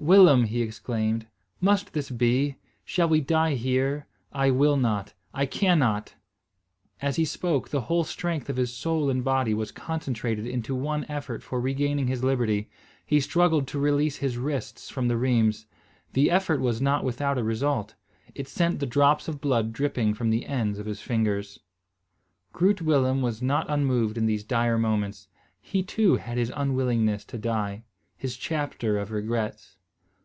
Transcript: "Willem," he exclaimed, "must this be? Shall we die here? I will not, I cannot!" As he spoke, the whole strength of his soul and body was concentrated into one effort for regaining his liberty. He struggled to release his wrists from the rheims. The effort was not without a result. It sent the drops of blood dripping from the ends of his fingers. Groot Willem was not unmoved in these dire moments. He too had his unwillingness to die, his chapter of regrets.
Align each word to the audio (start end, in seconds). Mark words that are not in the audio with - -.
"Willem," 0.00 0.44
he 0.44 0.62
exclaimed, 0.62 1.26
"must 1.60 1.92
this 1.92 2.08
be? 2.08 2.56
Shall 2.86 3.06
we 3.10 3.20
die 3.20 3.52
here? 3.54 4.06
I 4.32 4.50
will 4.50 4.78
not, 4.78 5.12
I 5.34 5.44
cannot!" 5.44 6.14
As 7.02 7.16
he 7.16 7.26
spoke, 7.26 7.68
the 7.68 7.82
whole 7.82 8.04
strength 8.04 8.48
of 8.48 8.56
his 8.56 8.72
soul 8.72 9.10
and 9.10 9.22
body 9.22 9.52
was 9.52 9.70
concentrated 9.70 10.46
into 10.46 10.74
one 10.74 11.04
effort 11.10 11.42
for 11.42 11.60
regaining 11.60 12.06
his 12.06 12.24
liberty. 12.24 12.70
He 13.04 13.20
struggled 13.20 13.68
to 13.68 13.78
release 13.78 14.16
his 14.16 14.38
wrists 14.38 14.88
from 14.88 15.06
the 15.08 15.18
rheims. 15.18 15.66
The 16.14 16.30
effort 16.30 16.60
was 16.62 16.80
not 16.80 17.04
without 17.04 17.36
a 17.36 17.44
result. 17.44 17.94
It 18.34 18.48
sent 18.48 18.80
the 18.80 18.86
drops 18.86 19.28
of 19.28 19.38
blood 19.42 19.70
dripping 19.70 20.14
from 20.14 20.30
the 20.30 20.46
ends 20.46 20.78
of 20.78 20.86
his 20.86 21.02
fingers. 21.02 21.60
Groot 22.54 22.80
Willem 22.80 23.20
was 23.20 23.42
not 23.42 23.66
unmoved 23.68 24.16
in 24.16 24.24
these 24.24 24.44
dire 24.44 24.78
moments. 24.78 25.28
He 25.60 25.82
too 25.82 26.16
had 26.16 26.38
his 26.38 26.50
unwillingness 26.56 27.26
to 27.26 27.36
die, 27.36 27.82
his 28.16 28.38
chapter 28.38 28.96
of 28.96 29.10
regrets. 29.10 29.76